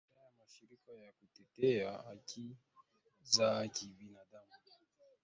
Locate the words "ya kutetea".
0.93-1.97